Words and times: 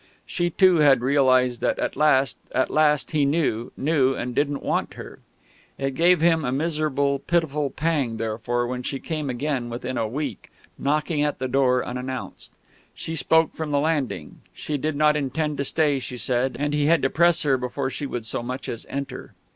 She, 0.25 0.49
too, 0.49 0.77
had 0.77 1.01
realised 1.01 1.61
that 1.61 1.77
at 1.77 1.95
last, 1.95 2.37
at 2.55 2.71
last 2.71 3.11
he 3.11 3.23
knew 3.23 3.71
knew, 3.77 4.15
and 4.15 4.33
didn't 4.33 4.63
want 4.63 4.95
her. 4.95 5.19
It 5.77 5.93
gave 5.93 6.21
him 6.21 6.43
a 6.43 6.51
miserable, 6.51 7.19
pitiful 7.19 7.69
pang, 7.69 8.17
therefore, 8.17 8.65
when 8.65 8.81
she 8.81 8.97
came 8.99 9.29
again 9.29 9.69
within 9.69 9.99
a 9.99 10.07
week, 10.07 10.49
knocking 10.79 11.21
at 11.21 11.37
the 11.37 11.47
door 11.47 11.85
unannounced. 11.85 12.49
She 12.95 13.15
spoke 13.15 13.53
from 13.53 13.69
the 13.69 13.77
landing; 13.79 14.41
she 14.55 14.75
did 14.75 14.95
not 14.95 15.15
intend 15.15 15.59
to 15.59 15.63
stay, 15.63 15.99
she 15.99 16.17
said; 16.17 16.55
and 16.59 16.73
he 16.73 16.87
had 16.87 17.03
to 17.03 17.09
press 17.11 17.43
her 17.43 17.55
before 17.55 17.91
she 17.91 18.07
would 18.07 18.25
so 18.25 18.41
much 18.41 18.67
as 18.67 18.87
enter. 18.89 19.35